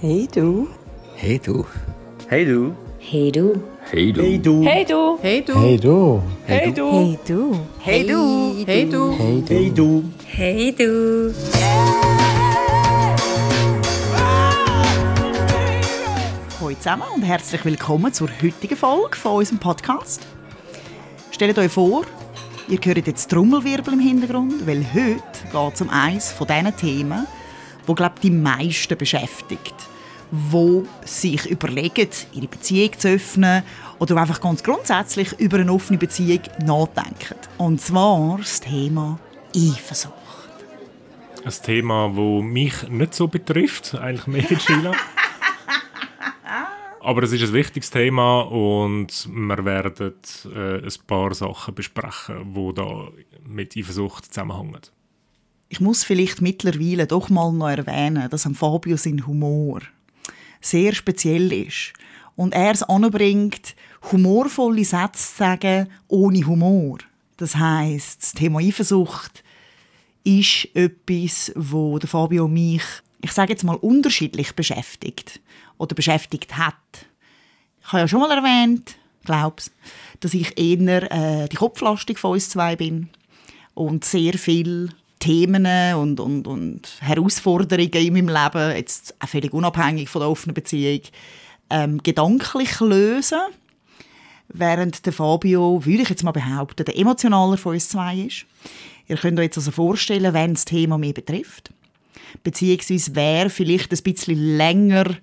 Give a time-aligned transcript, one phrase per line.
[0.00, 0.68] Hey du.
[1.16, 1.64] Hey du.
[2.28, 2.72] Hey du.
[3.00, 3.60] Hey du.
[3.90, 4.30] Hey du.
[4.30, 4.64] Hey du.
[4.64, 5.18] Hey du.
[5.20, 5.52] Hey du.
[5.56, 6.22] Hey du.
[6.46, 7.66] Hey du.
[7.80, 8.64] Hey du.
[8.64, 9.16] Hey du.
[9.16, 9.44] Hey du.
[9.48, 10.04] Hey du.
[10.24, 11.34] Hey du.
[16.60, 20.24] Hallo zusammen und herzlich willkommen zur heutigen Folge von unserem Podcast.
[21.32, 22.04] Stellt euch vor,
[22.68, 27.26] ihr hört jetzt Trommelwirbel im Hintergrund, weil heute geht es um eines von diesen Themen,
[27.86, 29.74] wo glaube die meisten beschäftigt,
[30.30, 33.62] wo sich überlegen, ihre Beziehung zu öffnen
[33.98, 37.36] oder einfach ganz grundsätzlich über eine offene Beziehung nachdenken.
[37.56, 39.18] Und zwar das Thema
[39.54, 40.14] Eifersucht.
[41.44, 44.92] Ein Thema, das mich nicht so betrifft, eigentlich mehr Sheila.
[47.00, 50.14] Aber es ist ein wichtiges Thema und wir werden
[50.54, 53.08] äh, ein paar Sachen besprechen, die da
[53.46, 54.82] mit Eifersucht zusammenhängen.
[55.70, 59.80] Ich muss vielleicht mittlerweile doch mal noch erwähnen, dass am Fabio sein Humor
[60.60, 61.92] sehr speziell ist.
[62.36, 63.74] Und er es anbringt,
[64.12, 66.98] humorvolle Sätze zu sagen, ohne Humor.
[67.36, 69.42] Das heißt, das Thema Eifersucht
[70.24, 72.82] ist etwas, wo Fabio mich,
[73.22, 75.40] ich sage jetzt mal, unterschiedlich beschäftigt
[75.78, 76.74] oder beschäftigt hat.
[77.80, 79.70] Ich habe ja schon mal erwähnt, glaub's,
[80.20, 83.08] dass ich eher äh, die Kopflastung von uns zwei bin
[83.74, 90.08] und sehr viel Themen und, und, und Herausforderungen in meinem Leben, jetzt auch völlig unabhängig
[90.08, 91.00] von der offenen Beziehung,
[91.70, 93.40] ähm, gedanklich lösen,
[94.48, 98.46] während der Fabio, würde ich jetzt mal behaupten, der emotionaler von uns zwei ist.
[99.08, 101.70] Ihr könnt euch jetzt also vorstellen, wenn das Thema mehr betrifft,
[102.42, 105.16] beziehungsweise wer vielleicht ein bisschen länger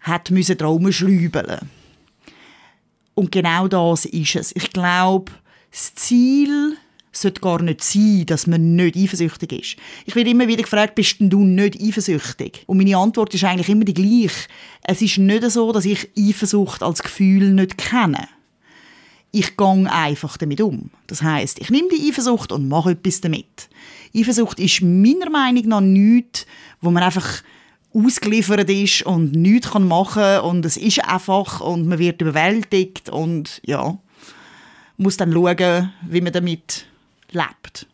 [0.00, 1.68] hat müssen Traum schrübeln.
[3.14, 4.56] Und genau das ist es.
[4.56, 5.32] Ich glaube,
[5.70, 6.76] das Ziel
[7.12, 9.76] sollte gar nicht sein, dass man nicht eifersüchtig ist.
[10.06, 12.64] Ich werde immer wieder gefragt, bist denn du nicht eifersüchtig?
[12.66, 14.48] Und meine Antwort ist eigentlich immer die gleiche.
[14.82, 18.28] Es ist nicht so, dass ich Eifersucht als Gefühl nicht kenne.
[19.32, 20.90] Ich gehe einfach damit um.
[21.06, 23.68] Das heißt, ich nehme die Eifersucht und mache etwas damit.
[24.14, 26.46] Eifersucht ist meiner Meinung nach nichts,
[26.80, 27.42] wo man einfach
[27.92, 33.60] ausgeliefert ist und nichts machen kann und es ist einfach und man wird überwältigt und
[33.64, 33.98] ja,
[34.96, 36.86] muss dann schauen, wie man damit
[37.32, 37.86] lebt.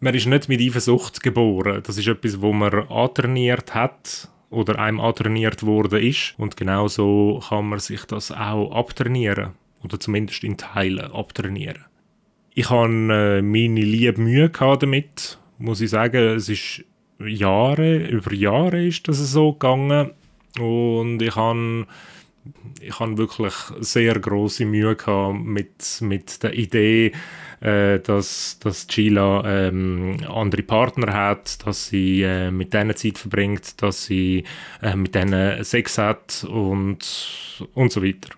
[0.00, 1.82] Man ist nicht mit Eifersucht geboren.
[1.84, 6.34] Das ist etwas, wo man antrainiert hat oder einem antrainiert worden ist.
[6.38, 9.52] Und genau so kann man sich das auch abtrainieren.
[9.84, 11.84] Oder zumindest in Teilen abtrainieren.
[12.54, 16.36] Ich hatte äh, meine liebe Mühe damit, muss ich sagen.
[16.36, 16.84] Es ist
[17.18, 20.12] Jahre, über Jahre ist das so gegangen.
[20.58, 21.86] Und ich habe
[22.80, 27.12] ich habe wirklich sehr große Mühe gehabt mit, mit der Idee,
[27.60, 33.82] äh, dass, dass Sheila ähm, andere Partner hat, dass sie äh, mit denen Zeit verbringt,
[33.82, 34.44] dass sie
[34.82, 38.30] äh, mit denen Sex hat und, und so weiter.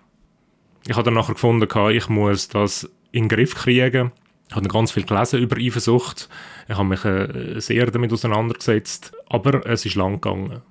[0.85, 4.11] Ich habe dann nachher gefunden, ich muss das in den Griff kriegen.
[4.49, 6.29] Ich habe ganz viel gelesen über Eifersucht.
[6.67, 9.13] Ich habe mich äh, sehr damit auseinandergesetzt.
[9.29, 10.61] Aber es ist lang gegangen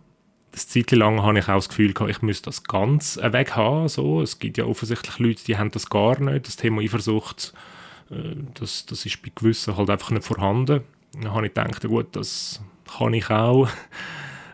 [0.53, 3.89] das Zeit lang habe ich auch das Gefühl gehabt, ich müsste das ganz weg haben.
[3.89, 4.21] So.
[4.23, 6.47] Es gibt ja offensichtlich Leute, die haben das gar nicht.
[6.47, 7.55] Das Thema Eifersucht,
[8.11, 10.83] äh, das, das ist bei gewissen halt einfach nicht vorhanden.
[11.15, 12.61] Dann habe ich gedacht, gut, das
[12.99, 13.69] kann ich auch.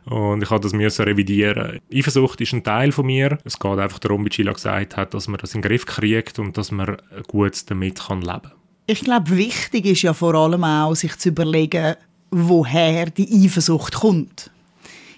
[0.05, 1.81] Und ich habe das müssen revidieren.
[1.93, 3.39] Eifersucht ist ein Teil von mir.
[3.45, 6.39] Es geht einfach darum, wie Sheila gesagt hat, dass man das in den Griff kriegt
[6.39, 8.53] und dass man gut damit kann leben kann.
[8.87, 11.95] Ich glaube, wichtig ist ja vor allem auch, sich zu überlegen,
[12.31, 14.51] woher die Eifersucht kommt.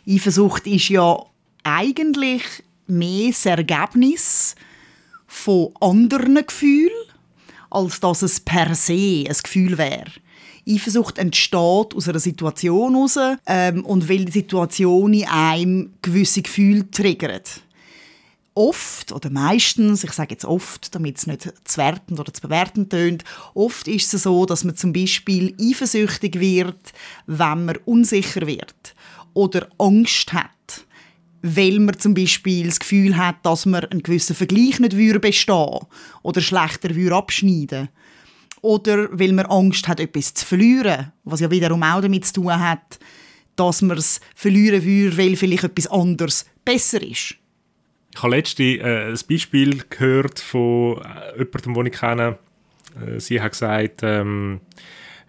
[0.08, 1.18] Eifersucht ist ja
[1.62, 2.42] eigentlich
[2.86, 4.54] mehr das Ergebnis
[5.26, 6.90] von anderen Gefühlen,
[7.70, 10.10] als dass es per se ein Gefühl wäre.
[10.68, 16.90] Eifersucht entsteht aus einer Situation heraus ähm, und weil die Situation in einem gewisse Gefühle
[16.90, 17.62] triggert.
[18.54, 22.90] Oft oder meistens, ich sage jetzt oft, damit es nicht zu wertend oder zu bewertend
[22.90, 23.24] tönt,
[23.54, 26.92] oft ist es so, dass man zum Beispiel eifersüchtig wird,
[27.26, 28.94] wenn man unsicher wird
[29.34, 30.86] oder Angst hat,
[31.42, 35.86] weil man zum Beispiel das Gefühl hat, dass man einen gewissen Vergleich nicht bestehen würde
[36.22, 37.88] oder schlechter abschneiden würde.
[38.62, 42.58] Oder weil man Angst hat, etwas zu verlieren, was ja wiederum auch damit zu tun
[42.58, 42.98] hat,
[43.56, 47.36] dass man es verlieren würde, weil vielleicht etwas anderes besser ist.
[48.12, 52.38] Ich habe letztens äh, ein Beispiel gehört von äh, jemandem, den ich kenne.
[53.06, 54.60] Äh, sie hat gesagt, ähm,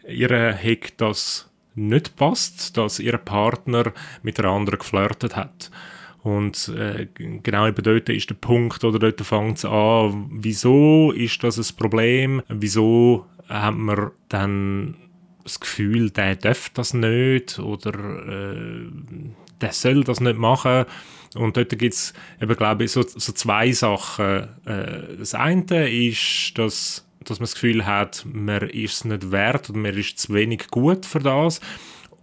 [0.07, 5.71] ihr hätte das nicht passt, dass ihr Partner mit einer anderen geflirtet hat.
[6.23, 11.44] Und äh, genau eben dort ist der Punkt, oder dort fängt es an, wieso ist
[11.44, 14.95] das ein Problem, wieso haben wir dann
[15.44, 17.91] das Gefühl, der darf das nicht oder
[18.27, 18.88] äh,
[19.59, 20.85] der soll das nicht machen.
[21.35, 24.47] Und dort gibt es eben, glaube ich, so, so zwei Sachen.
[24.65, 29.69] Äh, das eine ist, dass, dass man das Gefühl hat, man ist es nicht wert
[29.69, 31.62] oder man ist zu wenig gut für das.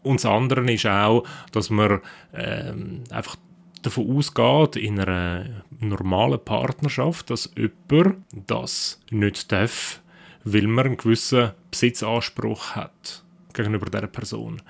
[0.03, 2.01] Und das andere ist auch, dass man
[2.35, 3.37] ähm, einfach
[3.83, 10.01] davon ausgeht, in einer normalen Partnerschaft, dass jemand das nicht darf,
[10.45, 13.23] weil man einen gewissen Besitzanspruch hat
[13.53, 14.63] gegenüber dieser Person.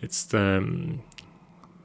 [0.00, 1.00] Jetzt ähm,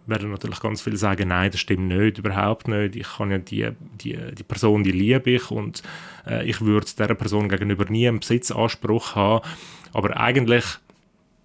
[0.05, 2.95] werden natürlich ganz viele sagen, nein, das stimmt nicht, überhaupt nicht.
[2.95, 3.69] Ich kann ja die,
[4.01, 5.81] die, die Person, die liebe ich und
[6.27, 9.45] äh, ich würde dieser Person gegenüber nie einen Besitzanspruch haben.
[9.93, 10.65] Aber eigentlich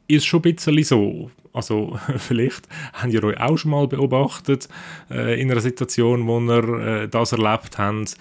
[0.09, 1.31] ist es schon ein bisschen so.
[1.53, 4.69] Also vielleicht habt ihr euch auch schon mal beobachtet
[5.11, 8.17] äh, in einer Situation, wo ihr äh, das erlebt habt,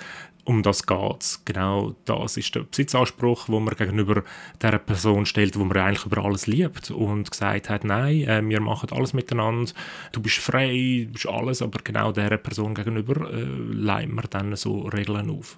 [0.48, 1.42] um das geht es.
[1.44, 4.24] Genau das ist der Besitzanspruch, wo man gegenüber
[4.62, 8.62] der Person stellt, wo man eigentlich über alles liebt und gesagt hat, nein, äh, wir
[8.62, 9.72] machen alles miteinander,
[10.14, 14.56] du bist frei, du bist alles, aber genau dieser Person gegenüber äh, leihen wir dann
[14.56, 15.58] so Regeln auf.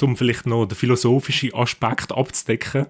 [0.00, 2.86] Um vielleicht noch den philosophischen Aspekt abzudecken,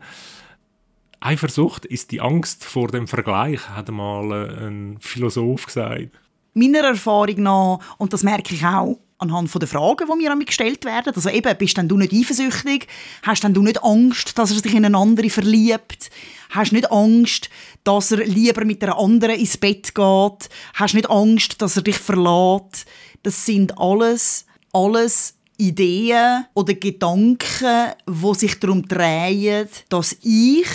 [1.21, 6.09] Eifersucht ist die Angst vor dem Vergleich, hat mal äh, ein Philosoph gesagt.
[6.55, 10.49] Meiner Erfahrung nach, und das merke ich auch, anhand der Fragen, die mir an mich
[10.49, 11.15] gestellt werden.
[11.15, 12.87] Also eben, bist denn du nicht eifersüchtig?
[13.23, 16.11] Hast denn du nicht Angst, dass er sich in eine andere verliebt?
[16.51, 17.49] Hast nicht Angst,
[17.85, 20.49] dass er lieber mit einer anderen ins Bett geht?
[20.75, 22.87] Hast nicht Angst, dass er dich verlässt?
[23.23, 30.67] Das sind alles, alles Ideen oder Gedanken, wo sich darum drehen, dass ich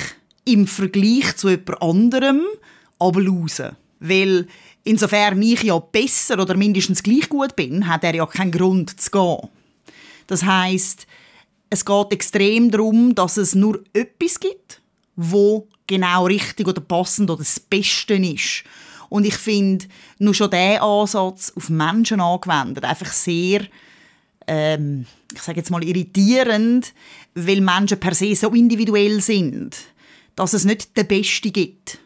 [0.45, 2.41] im Vergleich zu jemand anderem
[2.97, 3.75] ablause.
[3.99, 4.47] Weil
[4.83, 9.11] Insofern ich ja besser oder mindestens gleich gut bin, hat er ja keinen Grund zu
[9.11, 9.49] gehen.
[10.27, 11.05] Das heißt,
[11.69, 14.81] es geht extrem darum, dass es nur etwas gibt,
[15.15, 18.63] wo genau richtig oder passend oder das Beste ist.
[19.09, 19.85] Und ich finde
[20.19, 23.67] nur schon der Ansatz auf Menschen angewendet einfach sehr,
[24.47, 26.93] ähm, ich sage jetzt mal irritierend,
[27.35, 29.75] weil Menschen per se so individuell sind,
[30.35, 31.99] dass es nicht den Beste gibt.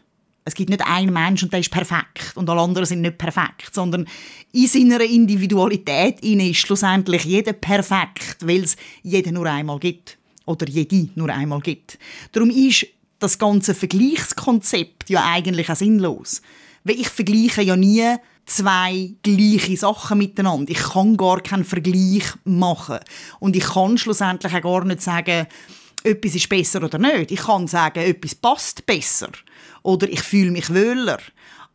[0.48, 3.74] Es gibt nicht einen Mensch und der ist perfekt und alle anderen sind nicht perfekt,
[3.74, 4.06] sondern
[4.52, 11.08] in seiner Individualität ist schlussendlich jeder perfekt, weil es jeden nur einmal gibt oder jede
[11.16, 11.98] nur einmal gibt.
[12.30, 12.86] Darum ist
[13.18, 16.42] das ganze Vergleichskonzept ja eigentlich auch sinnlos,
[16.84, 18.04] weil ich vergleiche ja nie
[18.44, 20.70] zwei gleiche Sachen miteinander.
[20.70, 23.00] Ich kann gar keinen Vergleich machen
[23.40, 25.48] und ich kann schlussendlich auch gar nicht sagen,
[26.06, 27.32] etwas ist besser oder nicht.
[27.32, 29.30] Ich kann sagen, etwas passt besser
[29.82, 31.18] oder ich fühle mich wohler.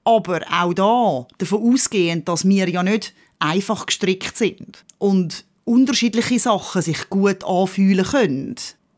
[0.04, 6.81] Aber auch da davon ausgehend, dass wir ja nicht einfach gestrickt sind und unterschiedliche Sachen
[6.81, 8.56] sich gut anfühlen können,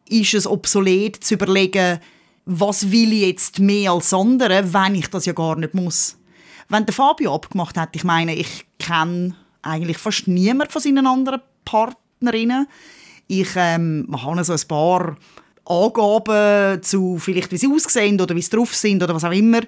[0.07, 1.99] ist es obsolet zu überlegen,
[2.45, 6.17] was will ich jetzt mehr als andere, wenn ich das ja gar nicht muss.
[6.69, 11.41] Wenn der Fabio abgemacht hat, ich meine, ich kenne eigentlich fast niemand von seinen anderen
[11.65, 12.67] Partnerinnen.
[13.27, 15.17] Ich ähm, habe so ein paar
[15.65, 19.61] Angaben zu vielleicht, wie sie aussehen oder wie sie drauf sind oder was auch immer.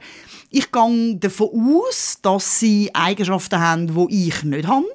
[0.50, 1.50] Ich gehe davon
[1.88, 4.86] aus, dass sie Eigenschaften haben, die ich nicht habe.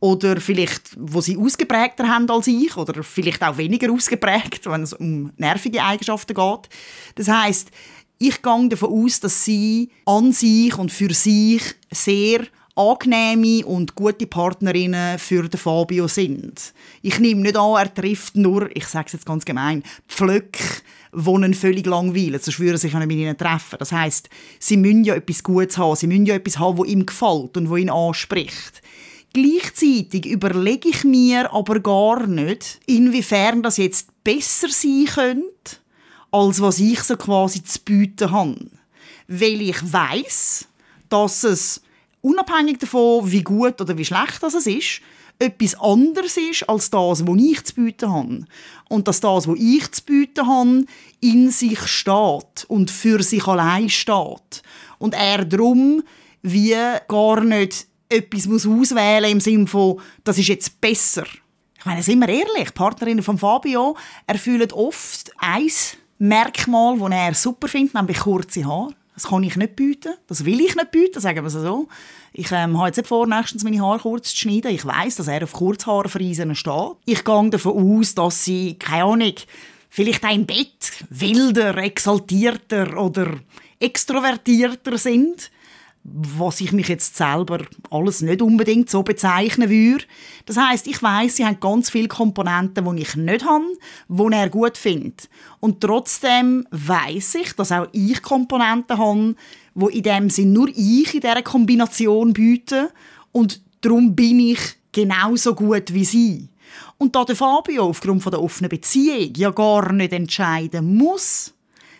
[0.00, 2.76] Oder vielleicht, wo sie ausgeprägter haben als ich.
[2.76, 6.68] Oder vielleicht auch weniger ausgeprägt, wenn es um nervige Eigenschaften geht.
[7.16, 7.70] Das heißt,
[8.18, 12.46] ich gehe davon aus, dass sie an sich und für sich sehr
[12.78, 16.72] angenehme und gute Partnerinnen für den Fabio sind.
[17.02, 20.62] Ich nehme nicht an, er trifft nur, ich sage es jetzt ganz gemein, Pflöcke,
[21.12, 23.76] die ihn völlig langweilen, sonst würden sich nicht mit ihnen treffen.
[23.80, 24.28] Das heißt,
[24.60, 27.68] sie müssen ja etwas Gutes haben, sie müssen ja etwas haben, das ihm gefällt und
[27.68, 28.80] was ihn anspricht.
[29.32, 35.76] Gleichzeitig überlege ich mir aber gar nicht, inwiefern das jetzt besser sein könnte,
[36.30, 38.70] als was ich so quasi zu bieten habe.
[39.26, 40.68] Weil ich weiß,
[41.08, 41.82] dass es
[42.20, 45.00] unabhängig davon, wie gut oder wie schlecht das ist,
[45.38, 48.44] etwas anderes ist als das, was ich zu bieten habe.
[48.88, 50.84] Und dass das, was ich zu bieten habe,
[51.20, 54.62] in sich steht und für sich allein steht.
[54.98, 56.02] Und er darum
[56.42, 56.76] wie
[57.08, 61.24] gar nicht etwas muss auswählen im Sinne von, das ist jetzt besser.
[61.78, 63.96] Ich meine, sind wir ehrlich, Partnerinnen von Fabio
[64.26, 65.70] erfüllen oft ein
[66.18, 68.94] Merkmal, das er super findet, nämlich kurze Haare.
[69.18, 70.14] Das kann ich nicht bieten.
[70.28, 71.88] Das will ich nicht bieten, sagen wir es so.
[72.32, 74.70] Ich ähm, habe jetzt nicht vor, nächstens meine Haare kurz zu schneiden.
[74.70, 76.92] Ich weiß, dass er auf Kurzhaarfriesen steht.
[77.04, 79.32] Ich gehe davon aus, dass sie, keine Ahnung,
[79.88, 83.40] vielleicht ein Bett wilder, exaltierter oder
[83.80, 85.50] extrovertierter sind.
[86.04, 90.04] Was ich mich jetzt selber alles nicht unbedingt so bezeichnen würde.
[90.46, 93.64] Das heißt, ich weiß, sie haben ganz viele Komponenten, die ich nicht habe,
[94.08, 95.28] die er gut findet.
[95.60, 99.34] Und trotzdem weiß ich, dass auch ich Komponenten habe,
[99.74, 102.90] wo in dem Sinn nur ich in dieser Kombination biete
[103.32, 104.60] und darum bin ich
[104.92, 106.48] genauso gut wie sie.
[106.96, 111.54] Und da der Fabio aufgrund der offenen Beziehung ja gar nicht entscheiden muss,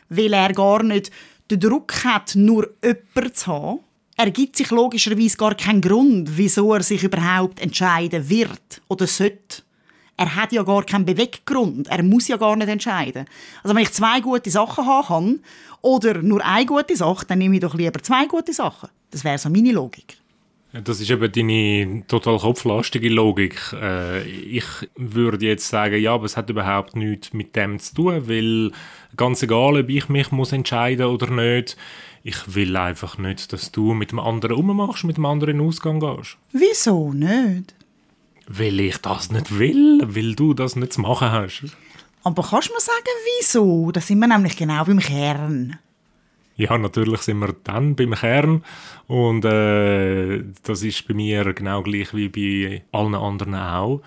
[0.08, 1.10] weil er gar nicht
[1.50, 3.80] den Druck hat, nur jemanden zu haben,
[4.18, 9.62] ergibt sich logischerweise gar keinen Grund, wieso er sich überhaupt entscheiden wird oder sollte.
[10.16, 11.86] Er hat ja gar keinen Beweggrund.
[11.86, 13.26] Er muss ja gar nicht entscheiden.
[13.62, 15.40] Also wenn ich zwei gute Sachen haben kann
[15.80, 18.88] oder nur eine gute Sache, dann nehme ich doch lieber zwei gute Sachen.
[19.12, 20.18] Das wäre so meine Logik.
[20.72, 23.72] Das ist eben deine total kopflastige Logik.
[23.72, 28.28] Äh, ich würde jetzt sagen, ja, aber es hat überhaupt nichts mit dem zu tun,
[28.28, 28.72] weil
[29.16, 31.76] ganz egal, ob ich mich muss entscheiden oder nicht,
[32.22, 35.66] ich will einfach nicht, dass du mit dem anderen ummachst, mit dem anderen in den
[35.66, 36.36] Ausgang gehst.
[36.52, 37.74] Wieso nicht?
[38.46, 41.76] Weil ich das nicht will, weil du das nicht zu machen hast.
[42.24, 43.06] Aber kannst du mir sagen,
[43.38, 43.90] wieso?
[43.92, 45.78] Da sind wir nämlich genau beim Kern.
[46.56, 48.64] Ja, natürlich sind wir dann beim Kern
[49.06, 54.02] und äh, das ist bei mir genau gleich wie bei allen anderen auch.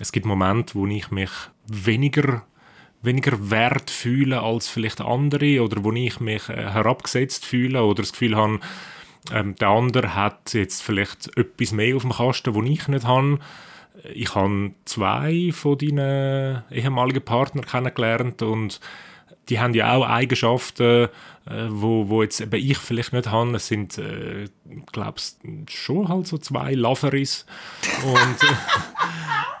[0.00, 1.30] Es gibt Momente, wo ich mich
[1.66, 2.44] weniger
[3.06, 8.12] weniger wert fühle als vielleicht andere oder wo ich mich äh, herabgesetzt fühle oder das
[8.12, 8.60] Gefühl habe,
[9.32, 13.38] ähm, der andere hat jetzt vielleicht etwas mehr auf dem Kasten, wo ich nicht habe.
[14.12, 18.80] Ich habe zwei von deinen ehemaligen Partnern kennengelernt und
[19.48, 21.08] die haben ja auch Eigenschaften,
[21.46, 23.56] äh, wo, wo jetzt eben ich vielleicht nicht habe.
[23.56, 24.46] Es sind, äh,
[24.92, 25.20] glaube
[25.68, 27.46] schon halt so zwei Loveries.
[28.04, 28.54] und, äh,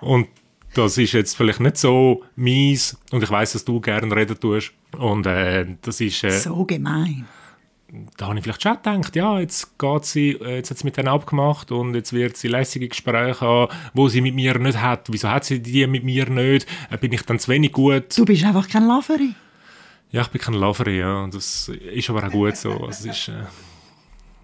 [0.04, 0.28] und
[0.76, 4.72] das ist jetzt vielleicht nicht so mies und ich weiß, dass du gerne reden tust.
[4.96, 6.22] Und äh, das ist...
[6.24, 7.26] Äh, so gemein.
[8.16, 10.96] Da habe ich vielleicht schon gedacht, ja, jetzt, geht sie, äh, jetzt hat sie mit
[10.96, 15.06] denen abgemacht und jetzt wird sie lässige Gespräche haben, wo sie mit mir nicht hat.
[15.10, 16.66] Wieso hat sie die mit mir nicht?
[16.90, 18.16] Äh, bin ich dann zu wenig gut?
[18.16, 19.34] Du bist einfach kein Lovery.
[20.10, 21.26] Ja, ich bin kein Lovery, ja.
[21.28, 22.72] Das ist aber auch gut so.
[22.72, 23.44] Also, ist, äh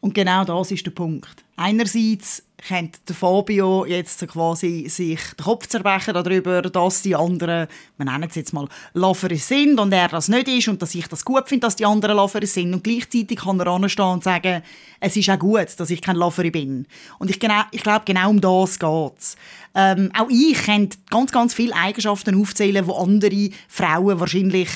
[0.03, 1.45] und genau das ist der Punkt.
[1.55, 8.05] Einerseits könnte der Fabio jetzt quasi sich den Kopf zerbrechen darüber, dass die anderen, wir
[8.05, 11.25] nennen es jetzt mal, Loveris sind und er das nicht ist und dass ich das
[11.25, 12.75] gut finde, dass die anderen Loveris sind.
[12.75, 14.63] Und gleichzeitig kann er anstehen und sagen,
[14.99, 16.89] es ist auch gut, dass ich kein Lover bin.
[17.21, 19.37] Und ich, genau, ich glaube, genau um das geht es.
[19.77, 24.69] Ähm, auch ich könnte ganz, ganz viele Eigenschaften aufzählen, wo andere Frauen wahrscheinlich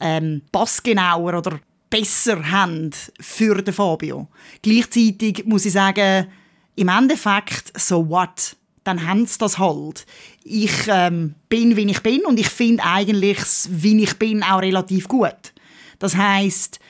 [0.00, 1.60] ähm, passgenauer oder
[1.94, 4.26] besser haben für den Fabio.
[4.62, 6.26] Gleichzeitig muss ich sagen,
[6.74, 8.56] im Endeffekt, so what?
[8.82, 10.04] Dann haben sie das halt.
[10.42, 15.06] Ich ähm, bin, wie ich bin und ich finde eigentlich, wie ich bin, auch relativ
[15.06, 15.52] gut.
[16.00, 16.80] Das heißt,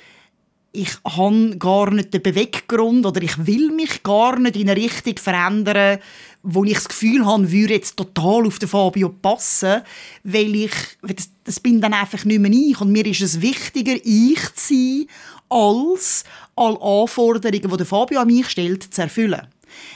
[0.75, 5.17] ich habe gar nicht den Beweggrund oder ich will mich gar nicht in eine Richtung
[5.19, 6.01] verändern,
[6.43, 9.83] wo ich das Gefühl habe, würde jetzt total auf den Fabio passen,
[10.25, 13.95] weil ich, das, das bin dann einfach nicht mehr ich und mir ist es wichtiger,
[14.03, 15.07] ich zu sein,
[15.49, 16.25] als
[16.57, 19.47] alle Anforderungen, die der Fabio an mich stellt, zu erfüllen.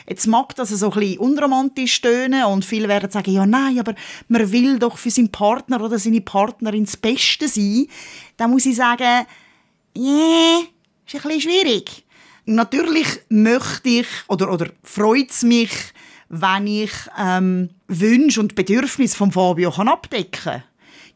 [0.09, 3.95] Jetzt mag das so ein bisschen unromantisch tönen und viele werden sagen, ja nein, aber
[4.29, 7.89] man will doch für seinen Partner oder seine Partnerin das Beste sein.
[8.37, 9.27] Da muss ich sagen,
[9.99, 10.61] yeah,
[11.07, 12.05] ist ein bisschen schwierig.
[12.45, 15.71] Natürlich möchte ich oder, oder freut es mich,
[16.29, 20.63] wenn ich ähm, Wünsche und Bedürfnisse von Fabio kann abdecken kann.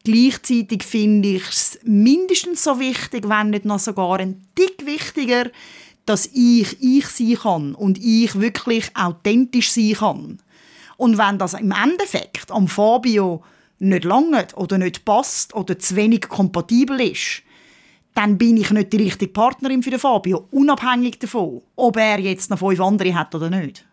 [0.03, 5.49] Gleichzeitig finde ich es mindestens so wichtig, wenn nicht noch sogar ein Tick wichtiger,
[6.05, 10.39] dass ich ich sein kann und ich wirklich authentisch sein kann.
[10.97, 13.43] Und wenn das im Endeffekt am Fabio
[13.79, 17.43] nicht langt oder nicht passt oder zu wenig kompatibel ist,
[18.13, 22.49] dann bin ich nicht die richtige Partnerin für den Fabio, unabhängig davon, ob er jetzt
[22.49, 23.85] noch fünf andere hat oder nicht.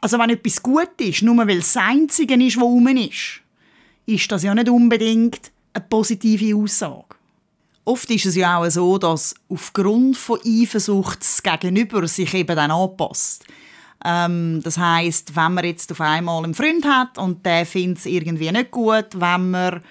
[0.00, 3.40] Also wenn etwas gut ist, nur weil es das Einzige ist, was rum ist,
[4.06, 7.16] ist das ja nicht unbedingt eine positive Aussage.
[7.84, 12.70] Oft ist es ja auch so, dass aufgrund von Eifersucht das Gegenüber sich eben dann
[12.70, 13.44] anpasst.
[14.04, 18.06] Ähm, das heißt, wenn man jetzt auf einmal einen Freund hat und der findet es
[18.06, 19.82] irgendwie nicht gut, wenn man,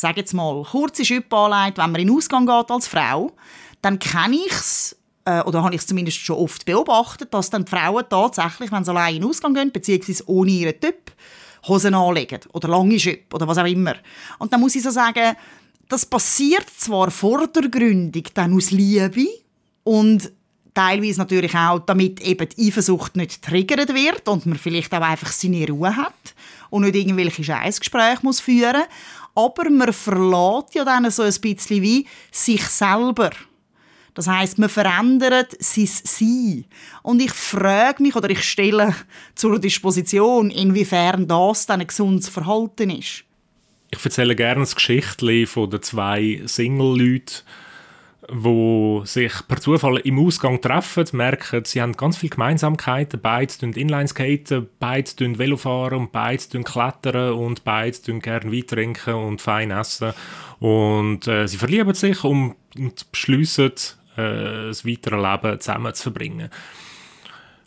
[0.00, 3.32] sage jetzt mal, kurze Schüppe anlegt, wenn man in den Ausgang geht als Frau,
[3.82, 7.64] dann kenne ich es, äh, oder habe ich es zumindest schon oft beobachtet, dass dann
[7.64, 11.12] die Frauen tatsächlich, wenn sie allein in den Ausgang gehen, beziehungsweise ohne ihren Typ,
[11.68, 13.94] Hosen anlegen oder lange Schüppe oder was auch immer.
[14.38, 15.36] Und dann muss ich so sagen,
[15.88, 19.26] das passiert zwar vordergründig dann aus Liebe
[19.84, 20.32] und
[20.72, 25.32] teilweise natürlich auch, damit eben die Eifersucht nicht triggert wird und man vielleicht auch einfach
[25.32, 26.34] seine Ruhe hat
[26.70, 28.82] und nicht irgendwelche Scheißgespräche muss führen
[29.44, 33.30] aber man verlässt ja dann so ein bisschen wie sich selber.
[34.14, 36.64] Das heißt, man verändert sein Sein.
[37.02, 38.94] Und ich frage mich oder ich stelle
[39.34, 43.24] zur Disposition, inwiefern das dann ein gesundes Verhalten ist.
[43.92, 47.42] Ich erzähle gerne das Geschichtchen von den zwei Single-Leuten,
[48.32, 53.20] wo sich per Zufall im Ausgang treffen, merken, sie haben ganz viele Gemeinsamkeiten.
[53.20, 58.66] Beide tun Inlineskaten, beide tun Velofahren und beide tun Klettern und beide tun gerne Wein
[58.66, 60.12] trinken und fein essen.
[60.60, 62.56] Und äh, sie verlieben sich und,
[63.10, 63.72] beschließen,
[64.16, 66.50] äh, das weitere Leben zusammen zu verbringen.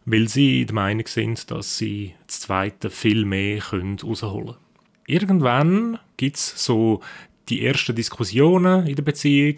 [0.05, 4.57] Weil sie der Meinung sind, dass sie das Zweite viel mehr herausholen können.
[5.07, 7.01] Irgendwann gibt es so
[7.49, 9.57] die ersten Diskussionen in der Beziehung,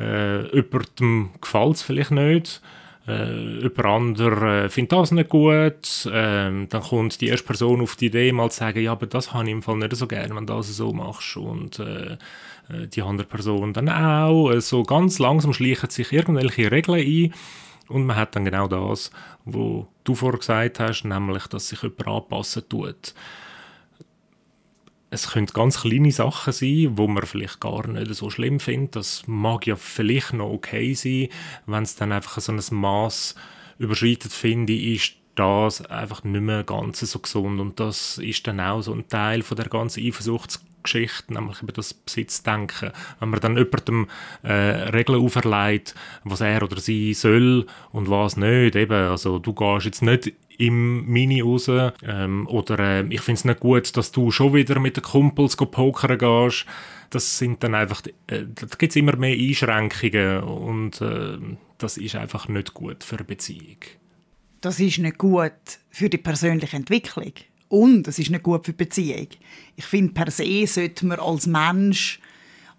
[0.00, 2.60] äh, jemandem gefällt es vielleicht nicht.
[3.06, 6.06] Äh, jemand anderer äh, findet das nicht gut.
[6.06, 9.32] Äh, dann kommt die erste Person auf die Idee, mal zu sagen, ja, aber das
[9.32, 11.36] habe ich im Fall nicht so gerne, wenn du das so machst.
[11.36, 12.12] Und äh,
[12.68, 14.50] äh die andere Person dann auch.
[14.50, 17.34] Äh, so ganz langsam schleichen sich irgendwelche Regeln ein.
[17.88, 19.10] Und man hat dann genau das,
[19.44, 23.14] was du vorher gesagt hast, nämlich, dass sich jemand anpassen tut
[25.10, 28.96] es können ganz kleine Sachen sein, wo man vielleicht gar nicht so schlimm findet.
[28.96, 31.28] Das mag ja vielleicht noch okay sein,
[31.66, 33.34] wenn es dann einfach so ein Maß
[33.78, 37.60] überschreitet, finde ich, ist das einfach nicht mehr ganz so gesund.
[37.60, 41.94] Und das ist dann auch so ein Teil von der ganzen Eifersuchtsgeschichte, nämlich über das
[41.94, 42.92] Besitzdenken.
[43.18, 44.08] Wenn man dann jemandem
[44.42, 49.86] äh, Regeln auferlegt, was er oder sie soll und was nicht, eben, also du gehst
[49.86, 51.68] jetzt nicht im Mini raus.
[51.68, 55.56] Ähm, oder äh, ich finde es nicht gut, dass du schon wieder mit den Kumpels
[55.56, 56.66] pokern gehst.
[57.10, 61.38] Das sind dann einfach, äh, da gibt es immer mehr Einschränkungen und äh,
[61.78, 63.78] das ist einfach nicht gut für eine Beziehung.
[64.60, 65.52] Das ist nicht gut
[65.90, 67.32] für die persönliche Entwicklung.
[67.68, 69.28] Und es ist nicht gut für die Beziehung.
[69.76, 72.20] Ich finde, per se sollte man als Mensch,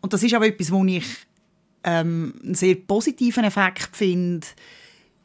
[0.01, 1.05] und das ist aber etwas, wo ich
[1.83, 4.45] ähm, einen sehr positiven Effekt finde,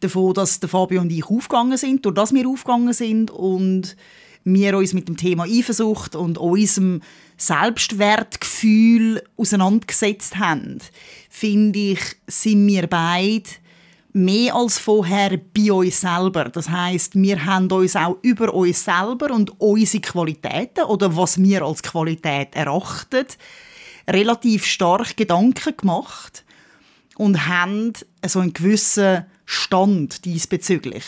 [0.06, 3.96] davon, dass der Fabio und ich aufgegangen sind, durch das wir aufgegangen sind und
[4.44, 7.02] wir uns mit dem Thema Eifersucht und unserem
[7.36, 10.78] Selbstwertgefühl auseinandergesetzt haben,
[11.28, 13.50] finde ich, sind wir beide
[14.12, 16.44] mehr als vorher bei uns selber.
[16.44, 21.62] Das heißt, wir haben uns auch über uns selber und unsere Qualitäten oder was wir
[21.62, 23.26] als Qualität erachten,
[24.08, 26.44] relativ stark Gedanken gemacht
[27.16, 27.92] und haben
[28.26, 31.04] so einen gewissen Stand diesbezüglich.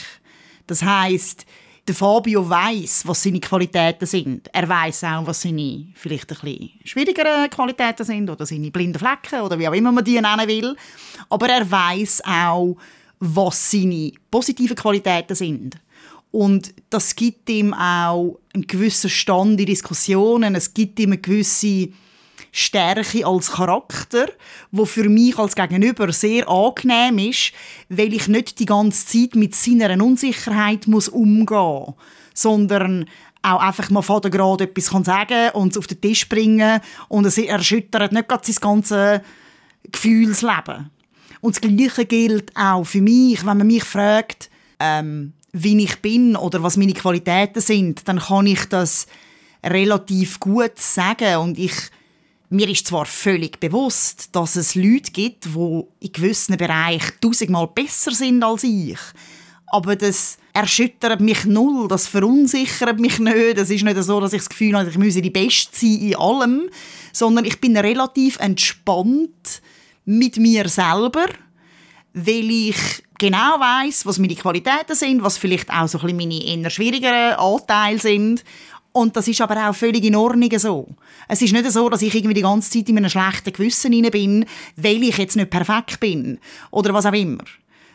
[0.67, 1.45] Das heißt,
[1.89, 4.49] der Fabio weiß, was seine Qualitäten sind.
[4.53, 9.41] Er weiß auch, was seine vielleicht ein bisschen schwierigeren Qualitäten sind oder seine blinden Flecken
[9.41, 10.77] oder wie auch immer man die nennen will.
[11.31, 12.77] Aber er weiß auch,
[13.21, 15.77] was seine positiven Qualitäten sind.
[16.31, 20.55] Und das gibt ihm auch einen gewissen Stand in Diskussionen.
[20.55, 21.89] Es gibt ihm eine gewisse
[22.59, 24.29] Stärke als Charakter,
[24.71, 27.53] wo für mich als Gegenüber sehr angenehm ist,
[27.89, 31.95] weil ich nicht die ganze Zeit mit seiner Unsicherheit muss umgehen,
[32.35, 33.07] sondern
[33.43, 36.81] auch einfach mal von der gerade etwas kann sagen und es auf den Tisch bringen
[37.09, 39.21] und es erschüttert nicht gerade sein ganzes
[39.91, 40.91] Gefühlsleben.
[41.41, 46.37] Und das Gleiche gilt auch für mich, wenn man mich fragt, ähm, wie ich bin
[46.37, 49.07] oder was meine Qualitäten sind, dann kann ich das
[49.65, 51.73] relativ gut sagen und ich
[52.51, 58.13] mir ist zwar völlig bewusst, dass es Leute gibt, die in gewissen Bereichen tausendmal besser
[58.13, 58.99] sind als ich.
[59.71, 63.59] Aber das erschüttert mich null, das verunsichert mich nicht.
[63.59, 66.17] Es ist nicht so, dass ich das Gefühl habe, ich müsse die Beste sein in
[66.17, 66.71] allem,
[67.13, 69.61] sondern ich bin relativ entspannt
[70.07, 71.27] mit mir selber,
[72.15, 72.77] weil ich
[73.19, 77.35] genau weiß, was meine Qualitäten sind, was vielleicht auch so ein bisschen meine eher schwierigeren
[77.35, 78.43] Anteile sind
[78.93, 80.89] und das ist aber auch völlig in Ordnung so.
[81.29, 84.47] Es ist nicht so, dass ich irgendwie die ganze Zeit in einem schlechten Gewissen bin,
[84.77, 86.39] weil ich jetzt nicht perfekt bin.
[86.71, 87.45] Oder was auch immer.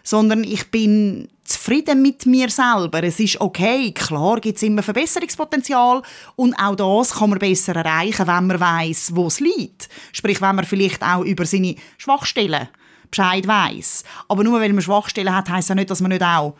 [0.04, 3.04] Sondern ich bin zufrieden mit mir selber.
[3.04, 3.92] Es ist okay.
[3.92, 6.02] Klar gibt es immer Verbesserungspotenzial.
[6.36, 9.90] Und auch das kann man besser erreichen, wenn man weiß, wo es liegt.
[10.12, 12.70] Sprich, wenn man vielleicht auch über seine Schwachstellen
[13.10, 14.04] Bescheid weiß.
[14.28, 16.56] Aber nur weil man Schwachstellen hat, heißt das nicht, dass man nicht auch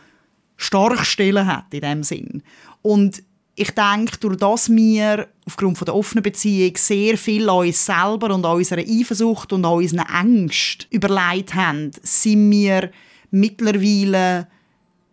[0.58, 2.44] Starkstellen hat in dem Sinn.
[2.82, 3.24] Und
[3.56, 8.46] ich denke, durch das wir aufgrund der offenen Beziehung sehr viel an uns selber und
[8.46, 12.90] an unserer Eifersucht und an unseren Ängsten überlegt haben, sind wir
[13.30, 14.48] mittlerweile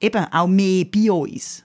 [0.01, 1.65] eben auch mehr bei uns.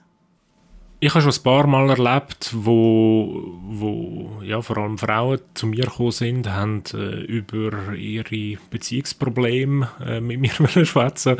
[0.98, 5.84] Ich habe schon ein paar Mal erlebt, wo, wo ja, vor allem Frauen zu mir
[5.84, 10.50] gekommen sind, haben äh, über ihre Beziehungsprobleme äh, mit mir
[10.84, 11.36] schwätzen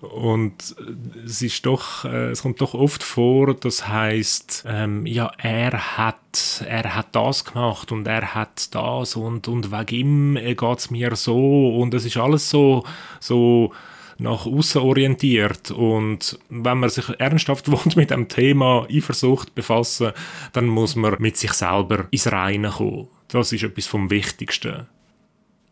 [0.00, 0.76] Und
[1.24, 6.64] es ist doch, äh, es kommt doch oft vor, das heißt, ähm, ja, er hat,
[6.68, 11.16] er hat das gemacht und er hat das und, und wegen ihm geht es mir
[11.16, 12.84] so und es ist alles so,
[13.20, 13.72] so
[14.18, 20.12] nach außen orientiert und wenn man sich ernsthaft mit dem Thema Eifersucht befassen,
[20.52, 23.08] dann muss man mit sich selber ins Reine kommen.
[23.28, 24.86] Das ist etwas vom Wichtigsten.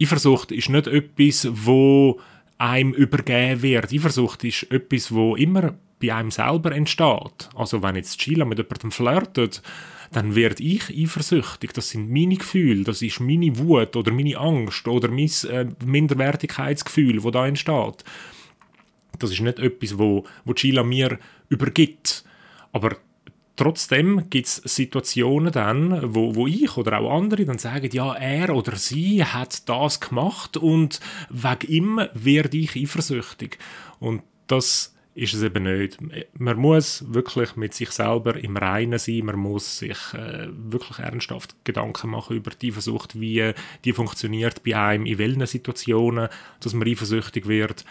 [0.00, 2.20] Eifersucht ist nicht etwas, wo
[2.64, 3.92] einem übergeben wird.
[3.92, 7.48] Eifersucht ist etwas, wo immer bei einem selber entsteht.
[7.55, 9.62] Also wenn jetzt Sheila mit jemandem flirtet,
[10.12, 11.72] dann werde ich eifersüchtig.
[11.72, 17.22] Das sind meine Gefühle, das ist meine Wut oder meine Angst oder mein äh, Minderwertigkeitsgefühl,
[17.22, 18.05] wo da entsteht.
[19.18, 22.24] Das ist nicht etwas, wo, wo Sheila mir übergibt.
[22.72, 22.96] Aber
[23.56, 28.54] Trotzdem gibt es Situationen dann, wo, wo ich oder auch andere dann sagen, ja, er
[28.54, 30.98] oder sie hat das gemacht und
[31.30, 33.58] wegen ihm werde ich eifersüchtig.
[34.00, 35.98] Und das ist es eben nicht.
[36.36, 41.54] Man muss wirklich mit sich selber im Reinen sein, man muss sich äh, wirklich ernsthaft
[41.64, 43.52] Gedanken machen über die Eifersucht, wie
[43.84, 47.84] die funktioniert bei einem, in welchen Situationen, dass man eifersüchtig wird.